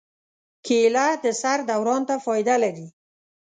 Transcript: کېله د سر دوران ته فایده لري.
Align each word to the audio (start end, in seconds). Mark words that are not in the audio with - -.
کېله 0.65 1.07
د 1.23 1.25
سر 1.41 1.59
دوران 1.69 2.01
ته 2.09 2.15
فایده 2.25 2.55
لري. 2.63 2.87